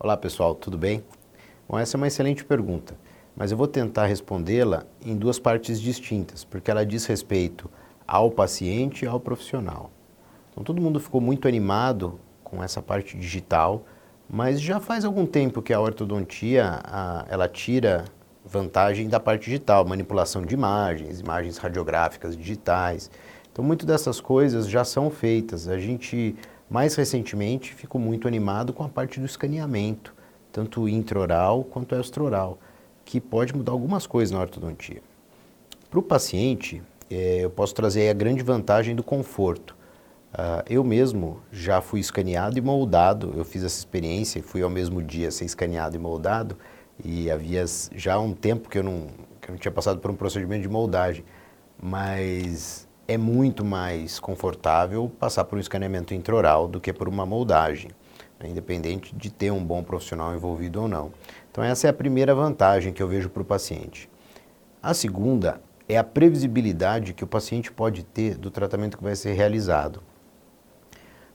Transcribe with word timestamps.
Olá 0.00 0.16
pessoal, 0.16 0.54
tudo 0.54 0.78
bem? 0.78 1.02
Bom, 1.68 1.76
essa 1.76 1.96
é 1.96 1.98
uma 1.98 2.06
excelente 2.06 2.44
pergunta, 2.44 2.94
mas 3.34 3.50
eu 3.50 3.56
vou 3.56 3.66
tentar 3.66 4.06
respondê-la 4.06 4.84
em 5.04 5.16
duas 5.16 5.40
partes 5.40 5.80
distintas, 5.80 6.44
porque 6.44 6.70
ela 6.70 6.86
diz 6.86 7.04
respeito 7.04 7.68
ao 8.06 8.30
paciente 8.30 9.04
e 9.04 9.08
ao 9.08 9.18
profissional. 9.18 9.90
Então 10.52 10.62
todo 10.62 10.80
mundo 10.80 11.00
ficou 11.00 11.20
muito 11.20 11.48
animado 11.48 12.20
com 12.44 12.62
essa 12.62 12.80
parte 12.80 13.18
digital, 13.18 13.82
mas 14.30 14.60
já 14.60 14.78
faz 14.78 15.04
algum 15.04 15.26
tempo 15.26 15.60
que 15.60 15.72
a 15.72 15.80
ortodontia 15.80 16.80
a, 16.84 17.26
ela 17.28 17.48
tira 17.48 18.04
vantagem 18.44 19.08
da 19.08 19.18
parte 19.18 19.46
digital, 19.46 19.84
manipulação 19.84 20.42
de 20.42 20.54
imagens, 20.54 21.18
imagens 21.18 21.56
radiográficas 21.58 22.36
digitais. 22.36 23.10
Então, 23.52 23.64
muitas 23.64 23.84
dessas 23.84 24.20
coisas 24.20 24.68
já 24.68 24.84
são 24.84 25.10
feitas. 25.10 25.66
A 25.66 25.76
gente 25.76 26.36
mais 26.70 26.94
recentemente, 26.94 27.74
fico 27.74 27.98
muito 27.98 28.28
animado 28.28 28.72
com 28.72 28.84
a 28.84 28.88
parte 28.88 29.18
do 29.18 29.26
escaneamento, 29.26 30.14
tanto 30.52 30.88
intraoral 30.88 31.64
quanto 31.64 31.94
extraoral, 31.94 32.58
que 33.04 33.20
pode 33.20 33.54
mudar 33.54 33.72
algumas 33.72 34.06
coisas 34.06 34.32
na 34.32 34.40
ortodontia. 34.40 35.02
Para 35.90 35.98
o 35.98 36.02
paciente, 36.02 36.82
é, 37.10 37.44
eu 37.44 37.50
posso 37.50 37.74
trazer 37.74 38.10
a 38.10 38.12
grande 38.12 38.42
vantagem 38.42 38.94
do 38.94 39.02
conforto. 39.02 39.76
Uh, 40.34 40.62
eu 40.68 40.84
mesmo 40.84 41.40
já 41.50 41.80
fui 41.80 42.00
escaneado 42.00 42.58
e 42.58 42.60
moldado, 42.60 43.32
eu 43.34 43.44
fiz 43.46 43.64
essa 43.64 43.78
experiência 43.78 44.38
e 44.38 44.42
fui 44.42 44.60
ao 44.60 44.68
mesmo 44.68 45.02
dia 45.02 45.30
ser 45.30 45.46
escaneado 45.46 45.96
e 45.96 45.98
moldado, 45.98 46.58
e 47.02 47.30
havia 47.30 47.64
já 47.94 48.18
um 48.18 48.34
tempo 48.34 48.68
que 48.68 48.78
eu 48.78 48.82
não, 48.82 49.06
que 49.40 49.48
eu 49.48 49.52
não 49.52 49.58
tinha 49.58 49.72
passado 49.72 50.00
por 50.00 50.10
um 50.10 50.14
procedimento 50.14 50.62
de 50.62 50.68
moldagem, 50.68 51.24
mas 51.80 52.87
é 53.08 53.16
muito 53.16 53.64
mais 53.64 54.20
confortável 54.20 55.10
passar 55.18 55.44
por 55.44 55.56
um 55.56 55.60
escaneamento 55.60 56.12
intraoral 56.12 56.68
do 56.68 56.78
que 56.78 56.92
por 56.92 57.08
uma 57.08 57.24
moldagem, 57.24 57.90
né, 58.38 58.50
independente 58.50 59.16
de 59.16 59.30
ter 59.30 59.50
um 59.50 59.64
bom 59.64 59.82
profissional 59.82 60.34
envolvido 60.34 60.82
ou 60.82 60.88
não. 60.88 61.10
Então 61.50 61.64
essa 61.64 61.86
é 61.86 61.90
a 61.90 61.94
primeira 61.94 62.34
vantagem 62.34 62.92
que 62.92 63.02
eu 63.02 63.08
vejo 63.08 63.30
para 63.30 63.40
o 63.40 63.46
paciente. 63.46 64.10
A 64.82 64.92
segunda 64.92 65.58
é 65.88 65.96
a 65.96 66.04
previsibilidade 66.04 67.14
que 67.14 67.24
o 67.24 67.26
paciente 67.26 67.72
pode 67.72 68.04
ter 68.04 68.36
do 68.36 68.50
tratamento 68.50 68.98
que 68.98 69.02
vai 69.02 69.16
ser 69.16 69.32
realizado. 69.32 70.02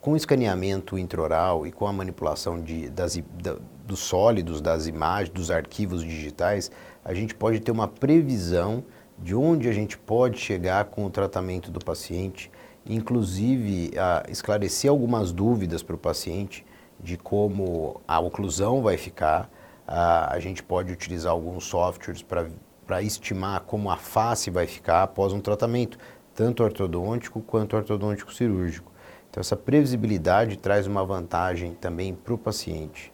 Com 0.00 0.12
o 0.12 0.16
escaneamento 0.16 0.96
intraoral 0.96 1.66
e 1.66 1.72
com 1.72 1.86
a 1.86 1.92
manipulação 1.92 2.62
de, 2.62 2.88
das, 2.88 3.20
da, 3.42 3.56
dos 3.86 3.98
sólidos, 3.98 4.62
das 4.62 4.86
imagens, 4.86 5.28
dos 5.28 5.50
arquivos 5.50 6.02
digitais, 6.02 6.70
a 7.04 7.12
gente 7.12 7.34
pode 7.34 7.60
ter 7.60 7.70
uma 7.70 7.86
previsão 7.86 8.84
de 9.22 9.34
onde 9.34 9.68
a 9.68 9.72
gente 9.72 9.98
pode 9.98 10.38
chegar 10.38 10.84
com 10.86 11.04
o 11.04 11.10
tratamento 11.10 11.70
do 11.70 11.80
paciente, 11.80 12.50
inclusive 12.86 13.92
a 13.98 14.24
esclarecer 14.30 14.90
algumas 14.90 15.32
dúvidas 15.32 15.82
para 15.82 15.96
o 15.96 15.98
paciente 15.98 16.64
de 17.00 17.16
como 17.16 18.00
a 18.06 18.18
oclusão 18.20 18.82
vai 18.82 18.96
ficar. 18.96 19.50
A, 19.86 20.34
a 20.34 20.40
gente 20.40 20.62
pode 20.62 20.92
utilizar 20.92 21.32
alguns 21.32 21.64
softwares 21.64 22.22
para 22.22 23.02
estimar 23.02 23.60
como 23.60 23.90
a 23.90 23.96
face 23.96 24.50
vai 24.50 24.66
ficar 24.66 25.02
após 25.02 25.32
um 25.32 25.40
tratamento, 25.40 25.98
tanto 26.34 26.62
ortodôntico 26.62 27.40
quanto 27.40 27.76
ortodôntico 27.76 28.32
cirúrgico. 28.32 28.92
Então, 29.30 29.40
essa 29.40 29.56
previsibilidade 29.56 30.56
traz 30.56 30.86
uma 30.86 31.04
vantagem 31.04 31.74
também 31.74 32.14
para 32.14 32.34
o 32.34 32.38
paciente. 32.38 33.12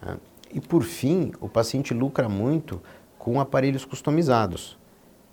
Né? 0.00 0.16
E, 0.52 0.60
por 0.60 0.82
fim, 0.82 1.32
o 1.40 1.48
paciente 1.48 1.92
lucra 1.92 2.28
muito 2.28 2.80
com 3.18 3.40
aparelhos 3.40 3.84
customizados. 3.84 4.78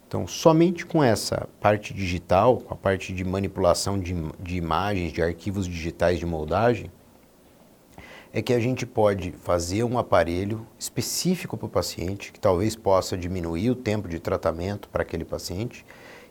Então, 0.08 0.28
somente 0.28 0.86
com 0.86 1.04
essa 1.04 1.48
parte 1.60 1.94
digital, 1.94 2.58
com 2.58 2.74
a 2.74 2.78
parte 2.78 3.12
de 3.12 3.24
manipulação 3.24 4.00
de, 4.00 4.14
de 4.40 4.56
imagens, 4.56 5.12
de 5.12 5.22
arquivos 5.22 5.68
digitais 5.68 6.20
de 6.20 6.26
moldagem, 6.26 6.92
é 8.32 8.42
que 8.42 8.54
a 8.54 8.60
gente 8.60 8.86
pode 8.86 9.32
fazer 9.32 9.84
um 9.84 9.98
aparelho 9.98 10.68
específico 10.78 11.58
para 11.58 11.68
o 11.68 11.70
paciente, 11.70 12.32
que 12.32 12.40
talvez 12.40 12.76
possa 12.76 13.18
diminuir 13.18 13.72
o 13.72 13.76
tempo 13.76 14.08
de 14.08 14.20
tratamento 14.20 14.90
para 14.90 15.04
aquele 15.04 15.24
paciente, 15.24 15.86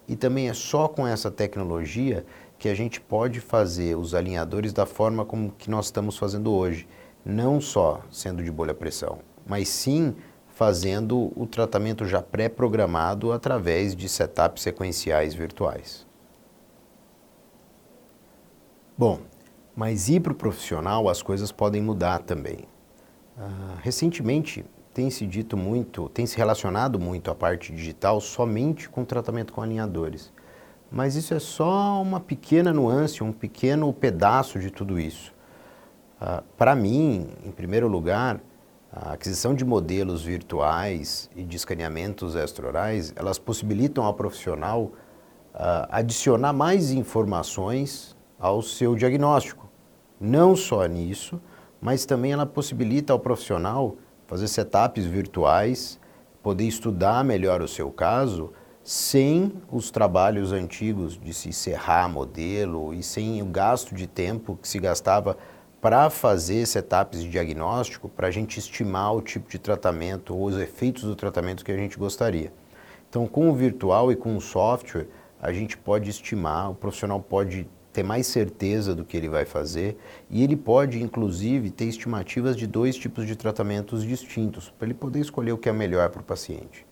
e 0.07 0.15
também 0.15 0.49
é 0.49 0.55
só 0.55 0.87
com 0.87 1.07
essa 1.07 1.31
tecnologia 1.31 2.25
que 2.59 2.69
a 2.69 2.75
gente 2.75 3.01
pode 3.01 3.41
fazer 3.41 3.97
os 3.97 4.15
alinhadores 4.15 4.73
da 4.73 4.87
forma 4.87 5.25
como 5.25 5.51
que 5.51 5.71
nós 5.71 5.87
estamos 5.87 6.17
fazendo 6.17 6.53
hoje, 6.53 6.87
não 7.25 7.61
só 7.61 8.03
sendo 8.11 8.43
de 8.43 8.51
bolha 8.51 8.75
pressão, 8.75 9.19
mas 9.47 9.69
sim 9.69 10.15
fazendo 10.55 11.33
o 11.35 11.47
tratamento 11.47 12.07
já 12.07 12.23
pré-programado 12.23 13.33
através 13.33 13.95
de 13.95 14.09
setups 14.09 14.63
sequenciais 14.63 15.35
virtuais. 15.35 16.07
Bom, 18.97 19.19
mas 19.75 20.09
ir 20.09 20.21
para 20.21 20.33
o 20.33 20.37
profissional 20.37 21.09
as 21.09 21.21
coisas 21.21 21.51
podem 21.51 21.83
mudar 21.83 22.21
também. 22.21 22.69
Uh, 23.37 23.77
recentemente 23.83 24.65
tem 24.95 25.11
se 25.11 25.27
dito 25.27 25.57
muito, 25.57 26.09
tem 26.11 26.25
se 26.25 26.37
relacionado 26.37 27.01
muito 27.01 27.33
a 27.33 27.35
parte 27.35 27.73
digital 27.73 28.21
somente 28.21 28.89
com 28.89 29.05
tratamento 29.05 29.53
com 29.53 29.61
alinhadores. 29.61 30.33
Mas 30.89 31.17
isso 31.17 31.35
é 31.35 31.41
só 31.41 32.01
uma 32.01 32.21
pequena 32.21 32.73
nuance, 32.73 33.25
um 33.25 33.33
pequeno 33.33 33.93
pedaço 33.93 34.61
de 34.61 34.71
tudo 34.71 35.01
isso. 35.01 35.35
Uh, 36.23 36.45
para 36.57 36.77
mim, 36.77 37.29
em 37.45 37.51
primeiro 37.51 37.89
lugar, 37.89 38.41
a 38.97 39.15
aquisição 39.15 39.57
de 39.57 39.65
modelos 39.65 40.23
virtuais 40.23 41.29
e 41.35 41.43
de 41.43 41.57
escaneamentos 41.57 42.37
extraorais, 42.37 43.13
elas 43.17 43.41
possibilitam 43.41 44.05
ao 44.05 44.15
profissional 44.15 44.83
uh, 45.53 45.89
adicionar 45.91 46.53
mais 46.53 46.93
informações 46.93 48.17
ao 48.39 48.63
seu 48.63 48.95
diagnóstico. 48.95 49.69
Não 50.21 50.55
só 50.55 50.87
nisso, 50.87 51.41
mas 51.81 52.07
também 52.07 52.33
ela 52.33 52.47
possibilita 52.47 53.13
ao 53.13 53.19
profissional 53.19 53.97
fazer 54.29 54.47
setups 54.47 55.05
virtuais, 55.05 55.99
poder 56.41 56.65
estudar 56.65 57.25
melhor 57.25 57.63
o 57.63 57.69
seu 57.69 57.91
caso, 57.91 58.53
sem 58.85 59.53
os 59.73 59.91
trabalhos 59.91 60.53
antigos 60.53 61.19
de 61.19 61.35
se 61.35 61.53
serrar 61.53 62.09
modelo 62.09 62.95
e 62.95 63.03
sem 63.03 63.43
o 63.43 63.47
gasto 63.47 63.93
de 63.93 64.07
tempo 64.07 64.57
que 64.63 64.69
se 64.69 64.79
gastava 64.79 65.37
para 65.85 66.09
fazer 66.09 66.65
setups 66.65 67.23
de 67.23 67.29
diagnóstico, 67.29 68.09
para 68.09 68.29
a 68.29 68.31
gente 68.31 68.59
estimar 68.59 69.15
o 69.15 69.21
tipo 69.21 69.51
de 69.51 69.59
tratamento 69.59 70.35
ou 70.35 70.47
os 70.47 70.57
efeitos 70.57 71.03
do 71.03 71.15
tratamento 71.15 71.63
que 71.63 71.71
a 71.71 71.77
gente 71.77 71.99
gostaria. 71.99 72.51
Então, 73.07 73.27
com 73.27 73.51
o 73.51 73.55
virtual 73.55 74.11
e 74.11 74.17
com 74.17 74.35
o 74.35 74.41
software, 74.41 75.07
a 75.39 75.53
gente 75.53 75.77
pode 75.77 76.09
estimar, 76.09 76.71
o 76.71 76.75
profissional 76.75 77.21
pode 77.21 77.69
ter 77.93 78.03
mais 78.03 78.27
certeza 78.27 78.95
do 78.95 79.05
que 79.05 79.15
ele 79.15 79.29
vai 79.29 79.45
fazer 79.45 79.99
e 80.31 80.43
ele 80.43 80.57
pode, 80.57 81.03
inclusive, 81.03 81.71
ter 81.71 81.85
estimativas 81.85 82.57
de 82.57 82.67
dois 82.67 82.97
tipos 82.97 83.27
de 83.27 83.37
tratamentos 83.37 84.05
distintos, 84.05 84.73
para 84.79 84.87
ele 84.87 84.95
poder 84.95 85.21
escolher 85.21 85.53
o 85.53 85.59
que 85.59 85.69
é 85.69 85.73
melhor 85.75 86.09
para 86.09 86.23
o 86.23 86.25
paciente. 86.25 86.87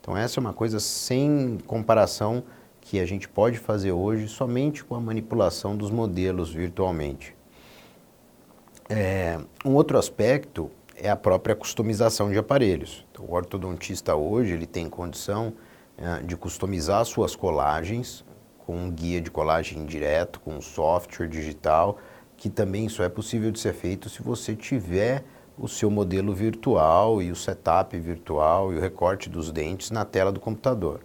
Então, 0.00 0.16
essa 0.16 0.38
é 0.38 0.40
uma 0.40 0.52
coisa 0.52 0.78
sem 0.78 1.58
comparação 1.66 2.44
que 2.80 3.00
a 3.00 3.04
gente 3.04 3.28
pode 3.28 3.58
fazer 3.58 3.90
hoje 3.90 4.28
somente 4.28 4.84
com 4.84 4.94
a 4.94 5.00
manipulação 5.00 5.76
dos 5.76 5.90
modelos 5.90 6.54
virtualmente. 6.54 7.35
É, 8.88 9.38
um 9.64 9.74
outro 9.74 9.98
aspecto 9.98 10.70
é 10.94 11.10
a 11.10 11.16
própria 11.16 11.54
customização 11.54 12.30
de 12.30 12.38
aparelhos. 12.38 13.04
Então, 13.10 13.24
o 13.24 13.34
ortodontista 13.34 14.14
hoje 14.14 14.52
ele 14.52 14.66
tem 14.66 14.88
condição 14.88 15.52
é, 15.98 16.22
de 16.22 16.36
customizar 16.36 17.04
suas 17.04 17.34
colagens 17.34 18.24
com 18.58 18.76
um 18.76 18.90
guia 18.90 19.20
de 19.20 19.30
colagem 19.30 19.84
direto, 19.86 20.40
com 20.40 20.56
um 20.56 20.60
software 20.60 21.28
digital, 21.28 21.98
que 22.36 22.50
também 22.50 22.88
só 22.88 23.04
é 23.04 23.08
possível 23.08 23.50
de 23.50 23.58
ser 23.58 23.72
feito 23.72 24.08
se 24.08 24.22
você 24.22 24.54
tiver 24.54 25.24
o 25.58 25.68
seu 25.68 25.90
modelo 25.90 26.34
virtual 26.34 27.22
e 27.22 27.30
o 27.30 27.36
setup 27.36 27.98
virtual 27.98 28.72
e 28.72 28.76
o 28.76 28.80
recorte 28.80 29.30
dos 29.30 29.50
dentes 29.50 29.90
na 29.90 30.04
tela 30.04 30.30
do 30.30 30.38
computador. 30.38 31.00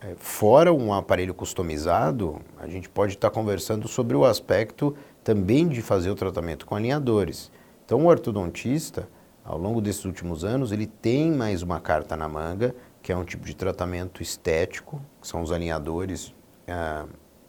É, 0.00 0.14
fora 0.16 0.72
um 0.72 0.92
aparelho 0.92 1.32
customizado, 1.32 2.40
a 2.58 2.68
gente 2.68 2.88
pode 2.88 3.14
estar 3.14 3.30
conversando 3.30 3.88
sobre 3.88 4.16
o 4.16 4.24
aspecto 4.24 4.94
também 5.26 5.66
de 5.66 5.82
fazer 5.82 6.08
o 6.08 6.14
tratamento 6.14 6.64
com 6.64 6.76
alinhadores. 6.76 7.50
Então, 7.84 8.04
o 8.04 8.06
ortodontista, 8.06 9.08
ao 9.44 9.58
longo 9.58 9.80
desses 9.80 10.04
últimos 10.04 10.44
anos, 10.44 10.70
ele 10.70 10.86
tem 10.86 11.32
mais 11.32 11.62
uma 11.62 11.80
carta 11.80 12.16
na 12.16 12.28
manga, 12.28 12.72
que 13.02 13.10
é 13.10 13.16
um 13.16 13.24
tipo 13.24 13.44
de 13.44 13.56
tratamento 13.56 14.22
estético, 14.22 15.02
que 15.20 15.26
são 15.26 15.42
os 15.42 15.50
alinhadores 15.50 16.32
ah, 16.68 17.06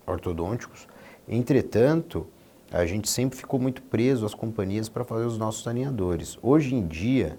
ortodônticos. 0.08 0.88
Entretanto, 1.30 2.26
a 2.72 2.84
gente 2.88 3.08
sempre 3.08 3.38
ficou 3.38 3.60
muito 3.60 3.84
preso 3.84 4.26
às 4.26 4.34
companhias 4.34 4.90
para 4.90 5.04
fazer 5.04 5.26
os 5.26 5.38
nossos 5.38 5.68
alinhadores. 5.68 6.36
Hoje 6.42 6.74
em 6.74 6.88
dia, 6.88 7.38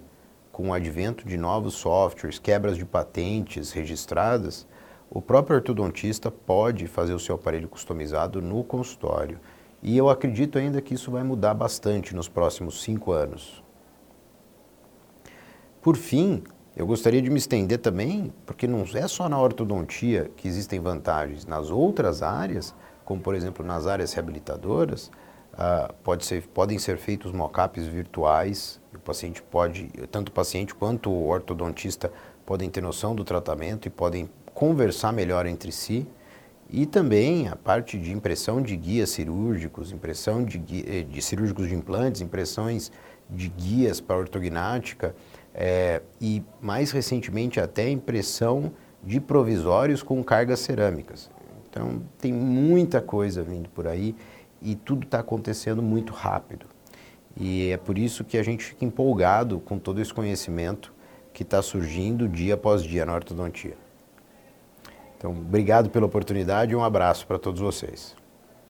com 0.53 0.69
o 0.69 0.73
advento 0.73 1.27
de 1.27 1.35
novos 1.35 1.73
softwares, 1.73 2.39
quebras 2.39 2.77
de 2.77 2.85
patentes 2.85 3.73
registradas, 3.73 4.65
o 5.09 5.21
próprio 5.21 5.57
ortodontista 5.57 6.31
pode 6.31 6.87
fazer 6.87 7.13
o 7.13 7.19
seu 7.19 7.35
aparelho 7.35 7.67
customizado 7.67 8.41
no 8.41 8.63
consultório. 8.63 9.37
E 9.81 9.97
eu 9.97 10.09
acredito 10.09 10.57
ainda 10.57 10.81
que 10.81 10.93
isso 10.93 11.09
vai 11.09 11.23
mudar 11.23 11.53
bastante 11.53 12.15
nos 12.15 12.27
próximos 12.27 12.81
cinco 12.81 13.11
anos. 13.11 13.63
Por 15.81 15.95
fim, 15.95 16.43
eu 16.75 16.85
gostaria 16.85 17.21
de 17.21 17.29
me 17.29 17.37
estender 17.37 17.79
também, 17.79 18.33
porque 18.45 18.67
não 18.67 18.83
é 18.93 19.07
só 19.07 19.29
na 19.29 19.39
ortodontia 19.39 20.29
que 20.35 20.47
existem 20.47 20.79
vantagens. 20.79 21.45
Nas 21.45 21.69
outras 21.69 22.21
áreas, 22.21 22.75
como 23.05 23.21
por 23.21 23.33
exemplo 23.35 23.65
nas 23.65 23.87
áreas 23.87 24.13
reabilitadoras, 24.13 25.09
Uh, 25.59 25.91
pode 26.03 26.25
ser, 26.25 26.43
podem 26.47 26.77
ser 26.79 26.97
feitos 26.97 27.33
mockups 27.33 27.85
virtuais, 27.85 28.79
o 28.95 28.99
paciente 28.99 29.41
pode, 29.41 29.89
tanto 30.09 30.29
o 30.29 30.31
paciente 30.31 30.73
quanto 30.73 31.09
o 31.09 31.27
ortodontista 31.27 32.13
podem 32.45 32.69
ter 32.69 32.81
noção 32.81 33.13
do 33.13 33.25
tratamento 33.25 33.85
e 33.85 33.89
podem 33.89 34.29
conversar 34.53 35.11
melhor 35.11 35.45
entre 35.45 35.71
si. 35.71 36.07
E 36.71 36.85
também 36.85 37.47
a 37.47 37.55
parte 37.55 37.97
de 37.97 38.11
impressão 38.11 38.61
de 38.61 38.75
guias 38.77 39.09
cirúrgicos, 39.09 39.91
impressão 39.91 40.43
de, 40.43 40.59
guia, 40.59 41.03
de 41.03 41.21
cirúrgicos 41.21 41.67
de 41.67 41.73
implantes, 41.73 42.21
impressões 42.21 42.91
de 43.27 43.49
guias 43.49 43.99
para 43.99 44.17
ortognática 44.17 45.15
é, 45.53 46.01
e 46.21 46.43
mais 46.61 46.91
recentemente 46.91 47.59
até 47.59 47.89
impressão 47.89 48.71
de 49.03 49.19
provisórios 49.19 50.03
com 50.03 50.23
cargas 50.23 50.59
cerâmicas. 50.59 51.31
Então 51.69 52.03
tem 52.19 52.31
muita 52.31 53.01
coisa 53.01 53.41
vindo 53.41 53.67
por 53.69 53.87
aí 53.87 54.15
e 54.61 54.75
tudo 54.75 55.05
está 55.05 55.19
acontecendo 55.19 55.81
muito 55.81 56.13
rápido. 56.13 56.67
E 57.35 57.69
é 57.71 57.77
por 57.77 57.97
isso 57.97 58.23
que 58.23 58.37
a 58.37 58.43
gente 58.43 58.63
fica 58.63 58.85
empolgado 58.85 59.59
com 59.59 59.79
todo 59.79 60.01
esse 60.01 60.13
conhecimento 60.13 60.93
que 61.33 61.41
está 61.41 61.61
surgindo 61.61 62.27
dia 62.27 62.55
após 62.55 62.83
dia 62.83 63.05
na 63.05 63.13
ortodontia. 63.13 63.88
Então, 65.19 65.31
obrigado 65.31 65.89
pela 65.89 66.05
oportunidade 66.05 66.71
e 66.71 66.75
um 66.77 66.83
abraço 66.83 67.27
para 67.27 67.37
todos 67.37 67.59
vocês. 67.59 68.15